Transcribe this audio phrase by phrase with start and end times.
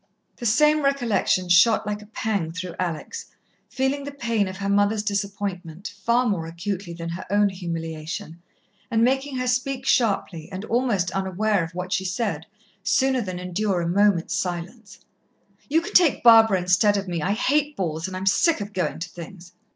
[0.37, 3.27] The same recollection shot like a pang through Alex,
[3.69, 8.41] feeling the pain of her mother's disappointment far more acutely than her own humiliation,
[8.89, 12.47] and making her speak sharply, and almost unaware of what she said,
[12.83, 15.01] sooner than endure a moment's silence:
[15.69, 17.21] "You can take Barbara instead of me.
[17.21, 19.51] I hate balls and I'm sick of going to things."